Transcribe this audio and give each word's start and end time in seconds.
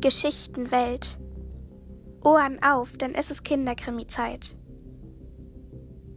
Geschichtenwelt. 0.00 1.18
Ohren 2.24 2.62
auf, 2.62 2.96
denn 2.96 3.14
es 3.14 3.30
ist 3.30 3.44
Kinderkrimi-Zeit. 3.44 4.56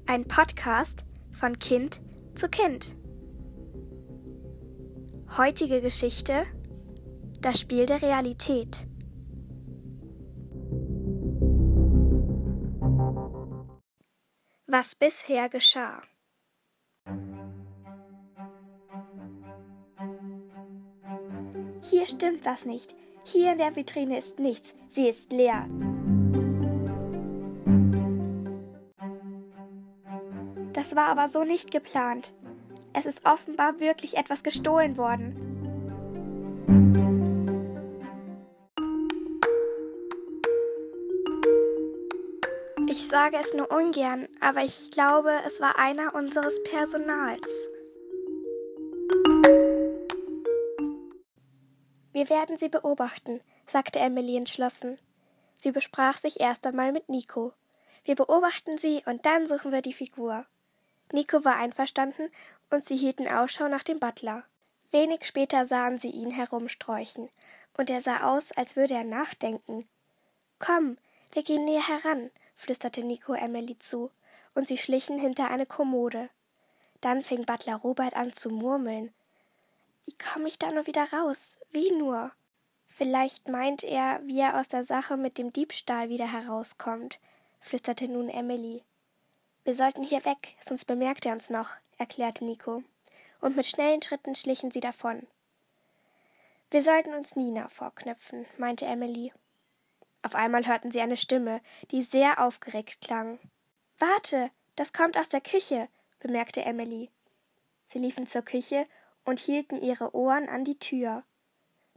Ein 0.05 0.25
Podcast 0.25 1.05
von 1.31 1.57
Kind 1.59 2.01
zu 2.35 2.49
Kind. 2.49 2.95
Heutige 5.37 5.81
Geschichte: 5.81 6.45
Das 7.41 7.59
Spiel 7.59 7.85
der 7.85 8.01
Realität. 8.01 8.87
Was 14.67 14.95
bisher 14.95 15.49
geschah. 15.49 16.01
Hier 21.83 22.07
stimmt 22.07 22.45
was 22.45 22.65
nicht. 22.65 22.95
Hier 23.25 23.53
in 23.53 23.57
der 23.57 23.75
Vitrine 23.75 24.17
ist 24.17 24.39
nichts. 24.39 24.73
Sie 24.89 25.07
ist 25.07 25.31
leer. 25.31 25.67
Das 30.73 30.95
war 30.95 31.07
aber 31.07 31.27
so 31.27 31.43
nicht 31.43 31.71
geplant. 31.71 32.33
Es 32.93 33.05
ist 33.05 33.25
offenbar 33.25 33.79
wirklich 33.79 34.17
etwas 34.17 34.43
gestohlen 34.43 34.97
worden. 34.97 35.53
Ich 42.89 43.07
sage 43.07 43.37
es 43.39 43.53
nur 43.53 43.71
ungern, 43.71 44.27
aber 44.39 44.63
ich 44.63 44.91
glaube, 44.91 45.31
es 45.47 45.61
war 45.61 45.79
einer 45.79 46.13
unseres 46.13 46.61
Personals. 46.63 47.69
Wir 52.23 52.29
werden 52.29 52.57
sie 52.57 52.69
beobachten, 52.69 53.41
sagte 53.67 53.99
Emily 53.99 54.37
entschlossen. 54.37 54.97
Sie 55.57 55.73
besprach 55.73 56.17
sich 56.17 56.39
erst 56.39 56.65
einmal 56.65 56.93
mit 56.93 57.09
Nico. 57.09 57.51
Wir 58.05 58.15
beobachten 58.15 58.77
sie 58.77 59.03
und 59.05 59.25
dann 59.25 59.45
suchen 59.45 59.73
wir 59.73 59.81
die 59.81 59.91
Figur. 59.91 60.45
Nico 61.11 61.43
war 61.43 61.57
einverstanden 61.57 62.29
und 62.69 62.85
sie 62.85 62.95
hielten 62.95 63.27
Ausschau 63.27 63.67
nach 63.67 63.83
dem 63.83 63.99
Butler. 63.99 64.45
Wenig 64.91 65.25
später 65.25 65.65
sahen 65.65 65.99
sie 65.99 66.11
ihn 66.11 66.31
herumsträuchen, 66.31 67.27
und 67.75 67.89
er 67.89 67.99
sah 67.99 68.33
aus, 68.33 68.53
als 68.53 68.77
würde 68.77 68.93
er 68.93 69.03
nachdenken. 69.03 69.83
Komm, 70.59 70.97
wir 71.33 71.43
gehen 71.43 71.65
näher 71.65 71.85
heran, 71.85 72.31
flüsterte 72.55 73.03
Nico 73.03 73.33
Emily 73.33 73.77
zu, 73.79 74.11
und 74.55 74.65
sie 74.65 74.77
schlichen 74.77 75.19
hinter 75.19 75.49
eine 75.49 75.65
Kommode. 75.65 76.29
Dann 77.01 77.21
fing 77.21 77.43
Butler 77.43 77.75
Robert 77.75 78.15
an 78.15 78.31
zu 78.31 78.49
murmeln. 78.49 79.13
Wie 80.05 80.15
komme 80.17 80.47
ich 80.47 80.59
da 80.59 80.71
nur 80.71 80.87
wieder 80.87 81.11
raus? 81.13 81.57
Wie 81.71 81.91
nur? 81.91 82.31
Vielleicht 82.87 83.47
meint 83.47 83.83
er, 83.83 84.21
wie 84.25 84.39
er 84.39 84.59
aus 84.59 84.67
der 84.67 84.83
Sache 84.83 85.17
mit 85.17 85.37
dem 85.37 85.51
Diebstahl 85.51 86.09
wieder 86.09 86.31
herauskommt, 86.31 87.19
flüsterte 87.59 88.07
nun 88.07 88.29
Emily. 88.29 88.83
Wir 89.63 89.75
sollten 89.75 90.03
hier 90.03 90.23
weg, 90.25 90.55
sonst 90.61 90.85
bemerkt 90.85 91.25
er 91.25 91.33
uns 91.33 91.49
noch, 91.49 91.69
erklärte 91.97 92.43
Nico. 92.43 92.83
Und 93.39 93.55
mit 93.55 93.65
schnellen 93.65 94.01
Schritten 94.01 94.35
schlichen 94.35 94.71
sie 94.71 94.79
davon. 94.79 95.25
Wir 96.69 96.81
sollten 96.81 97.13
uns 97.13 97.35
Nina 97.35 97.67
vorknöpfen, 97.67 98.45
meinte 98.57 98.85
Emily. 98.85 99.31
Auf 100.21 100.35
einmal 100.35 100.65
hörten 100.65 100.91
sie 100.91 101.01
eine 101.01 101.17
Stimme, 101.17 101.61
die 101.91 102.01
sehr 102.01 102.43
aufgeregt 102.43 102.99
klang. 103.01 103.39
Warte, 103.99 104.51
das 104.75 104.91
kommt 104.91 105.17
aus 105.17 105.29
der 105.29 105.41
Küche, 105.41 105.87
bemerkte 106.19 106.63
Emily. 106.63 107.09
Sie 107.87 107.99
liefen 107.99 108.25
zur 108.27 108.41
Küche 108.41 108.85
und 109.25 109.39
hielten 109.39 109.81
ihre 109.81 110.15
Ohren 110.15 110.49
an 110.49 110.63
die 110.63 110.79
Tür. 110.79 111.23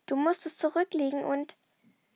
Du 0.06 0.16
musst 0.16 0.46
es 0.46 0.56
zurücklegen 0.56 1.24
und. 1.24 1.56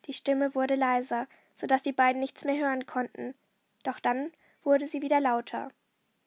Die 0.06 0.14
Stimme 0.14 0.54
wurde 0.54 0.76
leiser, 0.76 1.26
so 1.54 1.66
dass 1.66 1.82
die 1.82 1.92
beiden 1.92 2.20
nichts 2.20 2.44
mehr 2.44 2.56
hören 2.56 2.86
konnten. 2.86 3.34
Doch 3.82 4.00
dann 4.00 4.32
wurde 4.62 4.86
sie 4.86 5.02
wieder 5.02 5.20
lauter. 5.20 5.70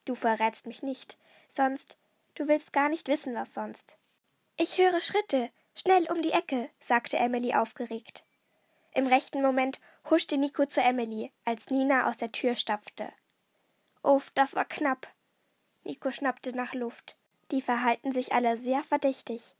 Du 0.05 0.15
verrätst 0.15 0.67
mich 0.67 0.83
nicht, 0.83 1.17
sonst. 1.49 1.97
Du 2.35 2.47
willst 2.47 2.73
gar 2.73 2.89
nicht 2.89 3.07
wissen, 3.07 3.35
was 3.35 3.53
sonst. 3.53 3.97
Ich 4.57 4.77
höre 4.77 5.01
Schritte, 5.01 5.51
schnell 5.75 6.11
um 6.11 6.21
die 6.21 6.31
Ecke, 6.31 6.69
sagte 6.79 7.17
Emily 7.17 7.53
aufgeregt. 7.53 8.23
Im 8.93 9.07
rechten 9.07 9.41
Moment 9.41 9.79
huschte 10.09 10.37
Nico 10.37 10.65
zu 10.65 10.81
Emily, 10.81 11.31
als 11.45 11.69
Nina 11.69 12.07
aus 12.09 12.17
der 12.17 12.31
Tür 12.31 12.55
stapfte. 12.55 13.11
Uff, 14.03 14.31
das 14.31 14.55
war 14.55 14.65
knapp. 14.65 15.07
Nico 15.83 16.11
schnappte 16.11 16.55
nach 16.55 16.73
Luft. 16.73 17.17
Die 17.51 17.61
verhalten 17.61 18.11
sich 18.11 18.33
alle 18.33 18.57
sehr 18.57 18.83
verdächtig, 18.83 19.53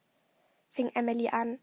fing 0.69 0.89
Emily 0.94 1.29
an. 1.29 1.59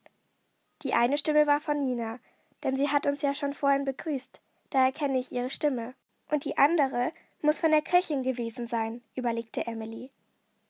Die 0.83 0.95
eine 0.95 1.19
Stimme 1.19 1.47
war 1.47 1.61
von 1.61 1.79
Nina, 1.79 2.21
denn 2.63 2.77
sie 2.77 2.89
hat 2.89 3.07
uns 3.07 3.23
ja 3.23 3.35
schon 3.35 3.53
vorhin 3.53 3.85
begrüßt, 3.85 4.41
da 4.71 4.85
erkenne 4.85 5.19
ich 5.19 5.33
ihre 5.33 5.51
Stimme. 5.51 5.95
Und 6.31 6.45
die 6.45 6.57
andere 6.57 7.13
muss 7.43 7.59
von 7.59 7.73
der 7.73 7.83
Köchin 7.83 8.23
gewesen 8.23 8.67
sein, 8.67 9.03
überlegte 9.17 9.67
Emily. 9.67 10.11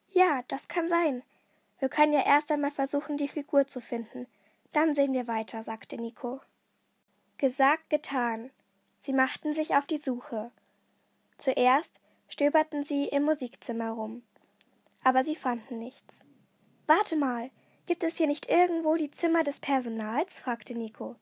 Ja, 0.09 0.41
das 0.47 0.67
kann 0.67 0.89
sein. 0.89 1.23
Wir 1.79 1.89
können 1.89 2.13
ja 2.13 2.25
erst 2.25 2.51
einmal 2.51 2.71
versuchen, 2.71 3.17
die 3.17 3.27
Figur 3.27 3.67
zu 3.67 3.79
finden. 3.79 4.27
Dann 4.71 4.95
sehen 4.95 5.13
wir 5.13 5.27
weiter, 5.27 5.63
sagte 5.63 5.97
Nico. 5.97 6.41
Gesagt, 7.37 7.89
getan. 7.89 8.51
Sie 8.99 9.13
machten 9.13 9.53
sich 9.53 9.75
auf 9.75 9.85
die 9.85 9.97
Suche. 9.97 10.51
Zuerst 11.37 11.99
stöberten 12.27 12.83
sie 12.83 13.05
im 13.05 13.23
Musikzimmer 13.23 13.91
rum 13.91 14.23
aber 15.03 15.23
sie 15.23 15.35
fanden 15.35 15.79
nichts. 15.79 16.19
Warte 16.87 17.15
mal, 17.15 17.49
gibt 17.85 18.03
es 18.03 18.17
hier 18.17 18.27
nicht 18.27 18.49
irgendwo 18.49 18.95
die 18.95 19.11
Zimmer 19.11 19.43
des 19.43 19.59
Personals? 19.59 20.39
fragte 20.39 20.75
Nico. 20.75 21.15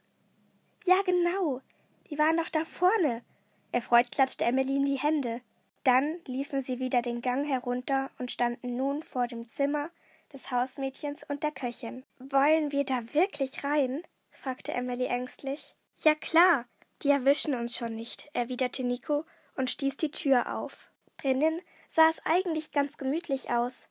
Ja, 0.85 1.01
genau. 1.06 1.62
Die 2.09 2.17
waren 2.17 2.38
doch 2.38 2.50
da 2.50 2.66
vorne. 2.66 3.23
Erfreut 3.72 4.12
klatschte 4.12 4.45
Emily 4.45 4.78
in 4.78 4.85
die 4.85 5.00
Hände. 5.00 5.41
Dann 5.84 6.19
liefen 6.25 6.62
sie 6.62 6.79
wieder 6.79 7.01
den 7.01 7.22
Gang 7.22 7.45
herunter 7.47 8.09
und 8.17 8.31
standen 8.31 8.75
nun 8.75 9.01
vor 9.01 9.28
dem 9.28 9.47
Zimmer 9.47 9.90
des 10.34 10.51
Hausmädchens 10.51 11.23
und 11.23 11.44
der 11.44 11.51
Köchin. 11.51 12.03
Wollen 12.19 12.72
wir 12.72 12.84
da 12.84 13.13
wirklich 13.13 13.63
rein? 13.63 14.01
fragte 14.31 14.73
Emily 14.73 15.06
ängstlich. 15.06 15.75
Ja 15.97 16.16
klar, 16.16 16.66
die 17.01 17.09
erwischen 17.09 17.56
uns 17.56 17.75
schon 17.75 17.96
nicht, 17.96 18.29
erwiderte 18.34 18.84
Nico 18.84 19.25
und 19.56 19.69
stieß 19.69 19.97
die 19.97 20.11
Tür 20.11 20.57
auf. 20.57 20.91
Drinnen 21.17 21.61
sah 21.90 22.08
es 22.08 22.26
eigentlich 22.26 22.72
ganz 22.72 22.98
gemütlich 22.98 23.50
aus. 23.50 23.90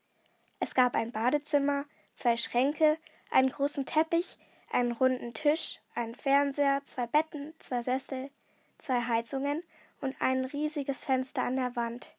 Es 0.60 0.74
gab 0.74 0.96
ein 0.96 1.12
Badezimmer, 1.12 1.84
zwei 2.14 2.36
Schränke, 2.36 2.96
einen 3.30 3.50
großen 3.50 3.84
Teppich, 3.84 4.38
einen 4.70 4.92
runden 4.92 5.34
Tisch, 5.34 5.80
einen 5.94 6.14
Fernseher, 6.14 6.80
zwei 6.84 7.06
Betten, 7.06 7.52
zwei 7.58 7.82
Sessel, 7.82 8.30
zwei 8.78 9.02
Heizungen 9.02 9.62
und 10.00 10.16
ein 10.20 10.44
riesiges 10.46 11.04
Fenster 11.04 11.42
an 11.42 11.56
der 11.56 11.76
Wand. 11.76 12.14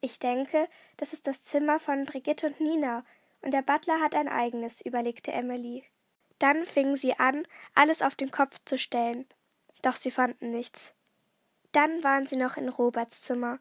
Ich 0.00 0.18
denke, 0.18 0.68
das 0.96 1.12
ist 1.12 1.26
das 1.26 1.42
Zimmer 1.42 1.78
von 1.78 2.04
Brigitte 2.04 2.48
und 2.48 2.60
Nina, 2.60 3.04
und 3.40 3.52
der 3.52 3.62
Butler 3.62 4.00
hat 4.00 4.14
ein 4.14 4.28
eigenes, 4.28 4.80
überlegte 4.80 5.32
Emily. 5.32 5.84
Dann 6.38 6.64
fingen 6.64 6.96
sie 6.96 7.14
an, 7.18 7.46
alles 7.74 8.02
auf 8.02 8.14
den 8.14 8.30
Kopf 8.30 8.60
zu 8.64 8.78
stellen. 8.78 9.26
Doch 9.82 9.96
sie 9.96 10.10
fanden 10.10 10.50
nichts. 10.50 10.92
Dann 11.72 12.02
waren 12.02 12.26
sie 12.26 12.36
noch 12.36 12.56
in 12.56 12.68
Roberts 12.68 13.22
Zimmer, 13.22 13.60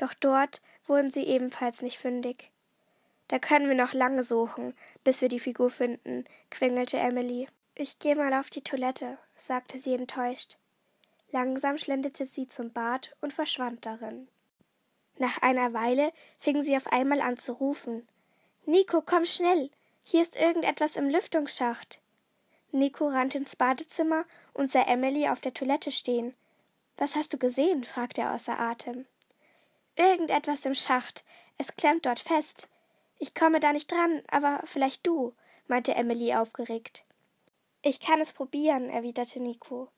doch 0.00 0.14
dort 0.14 0.60
wurden 0.86 1.10
sie 1.10 1.24
ebenfalls 1.24 1.82
nicht 1.82 1.98
fündig. 1.98 2.50
Da 3.28 3.38
können 3.38 3.68
wir 3.68 3.76
noch 3.76 3.92
lange 3.92 4.24
suchen, 4.24 4.74
bis 5.04 5.20
wir 5.20 5.28
die 5.28 5.38
Figur 5.38 5.70
finden, 5.70 6.24
quengelte 6.50 6.98
Emily. 6.98 7.48
Ich 7.74 7.98
gehe 7.98 8.16
mal 8.16 8.34
auf 8.34 8.50
die 8.50 8.62
Toilette, 8.62 9.18
sagte 9.36 9.78
sie 9.78 9.94
enttäuscht. 9.94 10.58
Langsam 11.30 11.78
schlenderte 11.78 12.26
sie 12.26 12.46
zum 12.46 12.72
Bad 12.72 13.14
und 13.20 13.32
verschwand 13.32 13.86
darin. 13.86 14.26
Nach 15.18 15.38
einer 15.42 15.72
Weile 15.74 16.12
fing 16.38 16.62
sie 16.62 16.76
auf 16.76 16.88
einmal 16.92 17.20
an 17.20 17.36
zu 17.36 17.52
rufen. 17.52 18.08
Nico, 18.66 19.00
komm 19.00 19.24
schnell! 19.24 19.70
Hier 20.02 20.22
ist 20.22 20.34
irgendetwas 20.34 20.96
im 20.96 21.08
Lüftungsschacht. 21.08 22.00
Nico 22.72 23.06
rannte 23.06 23.38
ins 23.38 23.54
Badezimmer 23.54 24.24
und 24.54 24.70
sah 24.70 24.82
Emily 24.82 25.28
auf 25.28 25.40
der 25.40 25.54
Toilette 25.54 25.92
stehen. 25.92 26.34
Was 26.96 27.16
hast 27.16 27.32
du 27.32 27.38
gesehen? 27.38 27.84
fragte 27.84 28.22
er 28.22 28.34
außer 28.34 28.58
Atem. 28.58 29.06
Irgendetwas 29.96 30.64
im 30.64 30.74
Schacht. 30.74 31.24
Es 31.58 31.76
klemmt 31.76 32.06
dort 32.06 32.20
fest. 32.20 32.68
Ich 33.18 33.34
komme 33.34 33.60
da 33.60 33.72
nicht 33.72 33.90
dran, 33.90 34.22
aber 34.28 34.60
vielleicht 34.64 35.06
du, 35.06 35.34
meinte 35.66 35.94
Emily 35.94 36.34
aufgeregt. 36.34 37.04
Ich 37.82 38.00
kann 38.00 38.20
es 38.20 38.32
probieren, 38.32 38.88
erwiderte 38.88 39.42
Nico. 39.42 39.90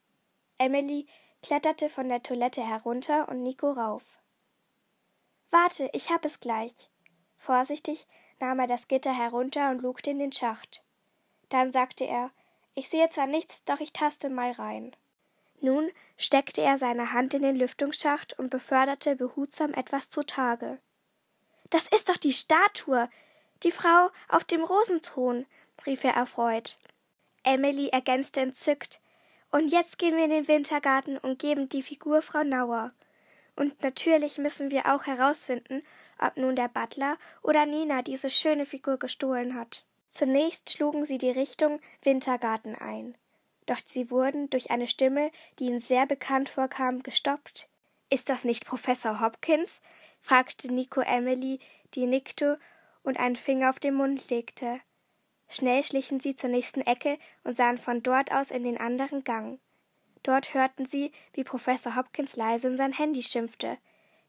Emily 0.57 1.07
kletterte 1.41 1.89
von 1.89 2.09
der 2.09 2.23
Toilette 2.23 2.65
herunter 2.65 3.27
und 3.29 3.43
Nico 3.43 3.71
rauf. 3.71 4.19
Warte, 5.49 5.89
ich 5.93 6.09
hab 6.09 6.25
es 6.25 6.39
gleich. 6.39 6.89
Vorsichtig 7.37 8.07
nahm 8.39 8.59
er 8.59 8.67
das 8.67 8.87
Gitter 8.87 9.15
herunter 9.15 9.69
und 9.69 9.81
lugte 9.81 10.11
in 10.11 10.19
den 10.19 10.31
Schacht. 10.31 10.83
Dann 11.49 11.71
sagte 11.71 12.05
er, 12.05 12.31
ich 12.73 12.89
sehe 12.89 13.09
zwar 13.09 13.27
nichts, 13.27 13.63
doch 13.65 13.79
ich 13.79 13.93
taste 13.93 14.29
mal 14.29 14.51
rein. 14.51 14.95
Nun 15.63 15.89
steckte 16.17 16.59
er 16.59 16.77
seine 16.77 17.13
Hand 17.13 17.33
in 17.33 17.41
den 17.41 17.55
Lüftungsschacht 17.55 18.37
und 18.37 18.49
beförderte 18.49 19.15
behutsam 19.15 19.73
etwas 19.73 20.09
zutage. 20.09 20.77
Das 21.69 21.87
ist 21.87 22.09
doch 22.09 22.17
die 22.17 22.33
Statue, 22.33 23.09
die 23.63 23.71
Frau 23.71 24.09
auf 24.27 24.43
dem 24.43 24.61
Rosenthron, 24.61 25.45
rief 25.85 26.03
er 26.03 26.15
erfreut. 26.15 26.77
Emily 27.43 27.87
ergänzte 27.87 28.41
entzückt 28.41 29.01
Und 29.51 29.69
jetzt 29.69 29.97
gehen 29.99 30.17
wir 30.17 30.25
in 30.25 30.31
den 30.31 30.49
Wintergarten 30.49 31.17
und 31.17 31.39
geben 31.39 31.69
die 31.69 31.81
Figur 31.81 32.21
Frau 32.21 32.43
Nauer. 32.43 32.91
Und 33.55 33.81
natürlich 33.83 34.37
müssen 34.39 34.69
wir 34.69 34.93
auch 34.93 35.05
herausfinden, 35.05 35.81
ob 36.19 36.35
nun 36.35 36.57
der 36.57 36.67
Butler 36.67 37.17
oder 37.41 37.65
Nina 37.65 38.01
diese 38.01 38.29
schöne 38.29 38.65
Figur 38.65 38.97
gestohlen 38.97 39.55
hat. 39.55 39.85
Zunächst 40.09 40.71
schlugen 40.71 41.05
sie 41.05 41.19
die 41.19 41.31
Richtung 41.31 41.79
Wintergarten 42.01 42.75
ein. 42.75 43.15
Doch 43.65 43.79
sie 43.85 44.09
wurden 44.09 44.49
durch 44.49 44.71
eine 44.71 44.87
Stimme, 44.87 45.31
die 45.59 45.65
ihnen 45.65 45.79
sehr 45.79 46.05
bekannt 46.05 46.49
vorkam, 46.49 47.03
gestoppt. 47.03 47.67
Ist 48.09 48.29
das 48.29 48.43
nicht 48.43 48.65
Professor 48.65 49.19
Hopkins? 49.19 49.81
fragte 50.19 50.71
Nico 50.71 51.01
Emily, 51.01 51.59
die 51.93 52.05
nickte 52.05 52.59
und 53.03 53.19
einen 53.19 53.35
Finger 53.35 53.69
auf 53.69 53.79
den 53.79 53.95
Mund 53.95 54.29
legte. 54.29 54.79
Schnell 55.49 55.83
schlichen 55.83 56.19
sie 56.19 56.35
zur 56.35 56.49
nächsten 56.49 56.81
Ecke 56.81 57.17
und 57.43 57.55
sahen 57.55 57.77
von 57.77 58.01
dort 58.01 58.31
aus 58.31 58.51
in 58.51 58.63
den 58.63 58.79
anderen 58.79 59.23
Gang. 59.23 59.59
Dort 60.23 60.53
hörten 60.53 60.85
sie, 60.85 61.11
wie 61.33 61.43
Professor 61.43 61.95
Hopkins 61.95 62.35
leise 62.35 62.67
in 62.67 62.77
sein 62.77 62.93
Handy 62.93 63.21
schimpfte. 63.21 63.77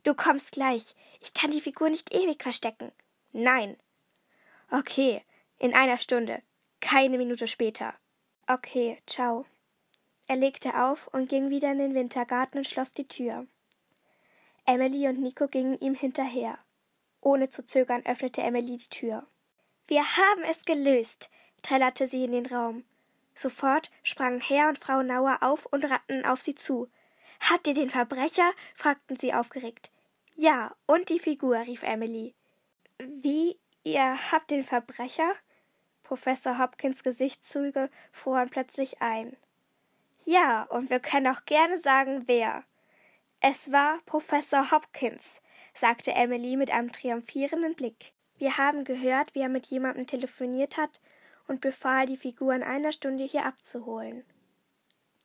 Du 0.03 0.13
kommst 0.15 0.53
gleich. 0.53 0.95
Ich 1.21 1.33
kann 1.33 1.51
die 1.51 1.61
Figur 1.61 1.89
nicht 1.89 2.13
ewig 2.13 2.43
verstecken. 2.43 2.93
Nein. 3.33 3.77
Okay, 4.71 5.23
in 5.59 5.75
einer 5.75 5.99
Stunde. 5.99 6.43
Keine 6.81 7.17
Minute 7.17 7.47
später. 7.47 7.95
Okay, 8.47 8.99
ciao. 9.07 9.47
Er 10.29 10.37
legte 10.37 10.83
auf 10.83 11.09
und 11.09 11.31
ging 11.31 11.49
wieder 11.49 11.73
in 11.73 11.79
den 11.79 11.95
Wintergarten 11.95 12.59
und 12.59 12.67
schloss 12.67 12.93
die 12.93 13.07
Tür. 13.07 13.47
Emily 14.67 15.09
und 15.09 15.21
Nico 15.21 15.49
gingen 15.49 15.79
ihm 15.81 15.95
hinterher. 15.95 16.59
Ohne 17.23 17.49
zu 17.49 17.65
zögern 17.65 18.05
öffnete 18.05 18.43
Emily 18.43 18.77
die 18.77 18.89
Tür. 18.89 19.27
Wir 19.87 20.03
haben 20.03 20.43
es 20.43 20.67
gelöst, 20.67 21.31
trällerte 21.63 22.07
sie 22.07 22.25
in 22.25 22.33
den 22.33 22.47
Raum. 22.47 22.85
Sofort 23.35 23.91
sprangen 24.03 24.41
Herr 24.41 24.69
und 24.69 24.79
Frau 24.79 25.03
Nauer 25.03 25.39
auf 25.41 25.65
und 25.67 25.85
rannten 25.91 26.27
auf 26.27 26.43
sie 26.43 26.55
zu. 26.55 26.91
Habt 27.41 27.67
ihr 27.67 27.75
den 27.75 27.89
Verbrecher? 27.89 28.53
fragten 28.75 29.17
sie 29.17 29.33
aufgeregt. 29.33 29.91
Ja, 30.37 30.75
und 30.87 31.09
die 31.09 31.19
Figur, 31.19 31.59
rief 31.61 31.83
Emily. 31.83 32.35
Wie, 32.99 33.59
ihr 33.85 34.33
habt 34.33 34.51
den 34.51 34.65
Verbrecher? 34.65 35.35
Professor 36.05 36.59
Hopkins 36.59 37.03
Gesichtszüge 37.03 37.91
fuhren 38.13 38.49
plötzlich 38.49 39.03
ein. 39.03 39.37
Ja, 40.25 40.63
und 40.65 40.91
wir 40.91 41.01
können 41.01 41.27
auch 41.27 41.45
gerne 41.45 41.77
sagen, 41.77 42.23
wer. 42.27 42.63
Es 43.41 43.73
war 43.73 43.99
Professor 44.07 44.71
Hopkins, 44.71 45.41
sagte 45.75 46.13
Emily 46.13 46.57
mit 46.57 46.71
einem 46.71 46.93
triumphierenden 46.93 47.75
Blick. 47.75 48.13
Wir 48.37 48.57
haben 48.57 48.85
gehört, 48.85 49.35
wie 49.35 49.41
er 49.41 49.49
mit 49.49 49.67
jemandem 49.67 50.07
telefoniert 50.07 50.77
hat 50.77 51.01
und 51.47 51.61
befahl, 51.61 52.07
die 52.07 52.17
Figur 52.17 52.55
in 52.55 52.63
einer 52.63 52.93
Stunde 52.93 53.25
hier 53.25 53.45
abzuholen. 53.45 54.25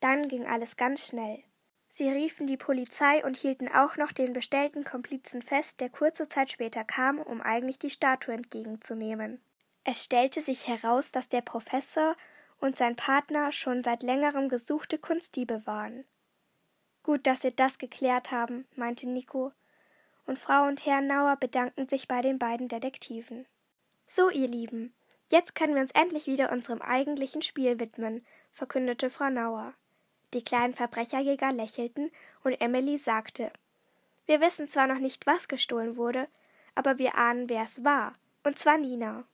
Dann 0.00 0.28
ging 0.28 0.46
alles 0.46 0.76
ganz 0.76 1.06
schnell. 1.06 1.42
Sie 1.88 2.08
riefen 2.08 2.46
die 2.46 2.56
Polizei 2.56 3.24
und 3.24 3.36
hielten 3.36 3.68
auch 3.68 3.96
noch 3.96 4.12
den 4.12 4.32
bestellten 4.32 4.84
Komplizen 4.84 5.42
fest, 5.42 5.80
der 5.80 5.90
kurze 5.90 6.28
Zeit 6.28 6.50
später 6.50 6.84
kam, 6.84 7.18
um 7.18 7.40
eigentlich 7.40 7.78
die 7.78 7.90
Statue 7.90 8.34
entgegenzunehmen. 8.34 9.40
Es 9.84 10.04
stellte 10.04 10.42
sich 10.42 10.66
heraus, 10.66 11.12
dass 11.12 11.28
der 11.28 11.40
Professor 11.40 12.16
und 12.60 12.76
sein 12.76 12.96
Partner 12.96 13.52
schon 13.52 13.82
seit 13.82 14.02
längerem 14.02 14.48
gesuchte 14.48 14.98
Kunstdiebe 14.98 15.66
waren. 15.66 16.04
Gut, 17.02 17.26
dass 17.26 17.42
wir 17.42 17.50
das 17.50 17.78
geklärt 17.78 18.30
haben, 18.30 18.66
meinte 18.76 19.08
Nico, 19.08 19.52
und 20.26 20.38
Frau 20.38 20.66
und 20.66 20.84
Herr 20.84 21.00
Nauer 21.00 21.36
bedankten 21.36 21.88
sich 21.88 22.06
bei 22.06 22.20
den 22.20 22.38
beiden 22.38 22.68
Detektiven. 22.68 23.46
So, 24.06 24.28
ihr 24.28 24.46
Lieben, 24.46 24.94
jetzt 25.30 25.54
können 25.54 25.74
wir 25.74 25.82
uns 25.82 25.92
endlich 25.92 26.26
wieder 26.26 26.52
unserem 26.52 26.82
eigentlichen 26.82 27.42
Spiel 27.42 27.80
widmen, 27.80 28.24
verkündete 28.52 29.08
Frau 29.08 29.30
Nauer. 29.30 29.72
Die 30.34 30.44
kleinen 30.44 30.74
Verbrecherjäger 30.74 31.52
lächelten 31.52 32.12
und 32.44 32.60
Emily 32.60 32.98
sagte 32.98 33.50
Wir 34.26 34.40
wissen 34.40 34.68
zwar 34.68 34.86
noch 34.86 34.98
nicht, 34.98 35.26
was 35.26 35.48
gestohlen 35.48 35.96
wurde, 35.96 36.26
aber 36.74 36.98
wir 36.98 37.16
ahnen, 37.16 37.48
wer 37.48 37.62
es 37.62 37.82
war, 37.82 38.12
und 38.44 38.58
zwar 38.58 38.78
Nina. 38.78 39.24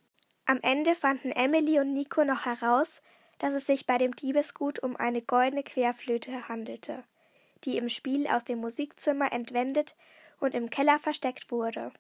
Am 0.47 0.61
Ende 0.63 0.95
fanden 0.95 1.33
Emily 1.33 1.81
und 1.81 1.93
Nico 1.93 2.25
noch 2.25 2.47
heraus, 2.47 3.03
dass 3.39 3.53
es 3.53 3.67
sich 3.67 3.85
bei 3.87 3.99
dem 3.99 4.15
Diebesgut 4.15 4.79
um 4.79 4.97
eine 4.97 5.21
goldene 5.21 5.65
Querflöte 5.65 6.49
handelte, 6.49 7.03
die 7.65 7.77
im 7.77 7.89
Spiel 7.89 8.29
aus 8.29 8.45
dem 8.45 8.61
Musikzimmer 8.61 9.33
entwendet 9.33 9.97
und 10.39 10.55
im 10.55 10.71
Keller 10.71 11.01
versteckt 11.01 11.51
wurde. 11.51 11.91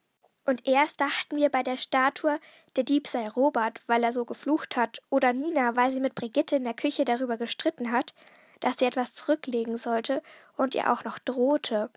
Und 0.45 0.65
erst 0.67 1.01
dachten 1.01 1.37
wir 1.37 1.49
bei 1.49 1.65
der 1.65 1.77
Statue, 1.77 2.39
der 2.77 2.85
Dieb 2.85 3.09
sei 3.09 3.29
Robert, 3.29 3.83
weil 3.89 4.05
er 4.05 4.13
so 4.13 4.25
geflucht 4.25 4.77
hat, 4.77 5.03
oder 5.11 5.33
Nina, 5.33 5.75
weil 5.75 5.91
sie 5.91 5.99
mit 5.99 6.15
Brigitte 6.15 6.55
in 6.55 6.65
der 6.65 6.75
Küche 6.75 7.05
darüber 7.05 7.37
gestritten 7.37 7.91
hat, 7.91 8.15
dass 8.61 8.79
sie 8.79 8.85
etwas 8.85 9.13
zurücklegen 9.13 9.77
sollte 9.77 10.23
und 10.57 10.77
ihr 10.77 10.93
auch 10.93 11.03
noch 11.03 11.19
drohte. 11.19 11.91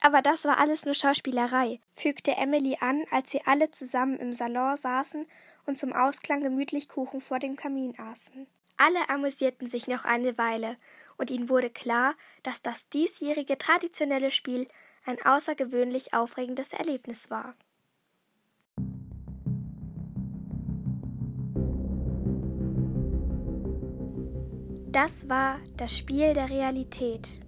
Aber 0.00 0.22
das 0.22 0.44
war 0.44 0.58
alles 0.58 0.84
nur 0.84 0.94
Schauspielerei, 0.94 1.80
fügte 1.94 2.36
Emily 2.36 2.78
an, 2.80 3.04
als 3.10 3.30
sie 3.30 3.42
alle 3.44 3.70
zusammen 3.70 4.18
im 4.18 4.32
Salon 4.32 4.76
saßen 4.76 5.26
und 5.66 5.78
zum 5.78 5.92
Ausklang 5.92 6.40
gemütlich 6.40 6.88
Kuchen 6.88 7.20
vor 7.20 7.38
dem 7.38 7.56
Kamin 7.56 7.98
aßen. 7.98 8.46
Alle 8.76 9.08
amüsierten 9.08 9.68
sich 9.68 9.88
noch 9.88 10.04
eine 10.04 10.38
Weile, 10.38 10.76
und 11.16 11.30
ihnen 11.30 11.48
wurde 11.48 11.68
klar, 11.68 12.14
dass 12.44 12.62
das 12.62 12.88
diesjährige 12.90 13.58
traditionelle 13.58 14.30
Spiel 14.30 14.68
ein 15.04 15.20
außergewöhnlich 15.20 16.14
aufregendes 16.14 16.72
Erlebnis 16.72 17.28
war. 17.28 17.54
Das 24.90 25.28
war 25.28 25.60
das 25.76 25.96
Spiel 25.96 26.34
der 26.34 26.50
Realität. 26.50 27.40